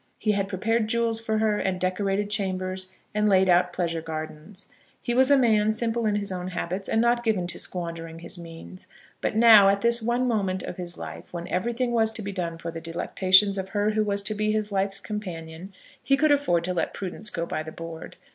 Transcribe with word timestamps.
He 0.17 0.31
had 0.31 0.47
prepared 0.47 0.87
jewels 0.87 1.19
for 1.21 1.37
her, 1.37 1.59
and 1.59 1.79
decorated 1.79 2.27
chambers, 2.31 2.91
and 3.13 3.29
laid 3.29 3.47
out 3.47 3.71
pleasure 3.71 4.01
gardens. 4.01 4.67
He 4.99 5.13
was 5.13 5.29
a 5.29 5.37
man, 5.37 5.71
simple 5.71 6.07
in 6.07 6.15
his 6.15 6.31
own 6.31 6.47
habits, 6.47 6.89
and 6.89 6.99
not 6.99 7.23
given 7.23 7.45
to 7.45 7.59
squandering 7.59 8.17
his 8.17 8.35
means; 8.35 8.87
but 9.21 9.35
now, 9.35 9.67
at 9.69 9.83
this 9.83 10.01
one 10.01 10.27
moment 10.27 10.63
of 10.63 10.77
his 10.77 10.97
life, 10.97 11.31
when 11.31 11.47
everything 11.49 11.91
was 11.91 12.11
to 12.13 12.23
be 12.23 12.31
done 12.31 12.57
for 12.57 12.71
the 12.71 12.81
delectation 12.81 13.59
of 13.59 13.69
her 13.69 13.91
who 13.91 14.03
was 14.03 14.23
to 14.23 14.33
be 14.33 14.51
his 14.51 14.71
life's 14.71 14.99
companion, 14.99 15.71
he 16.01 16.17
could 16.17 16.31
afford 16.31 16.63
to 16.63 16.73
let 16.73 16.95
prudence 16.95 17.29
go 17.29 17.45
by 17.45 17.61
the 17.61 17.71
board. 17.71 18.17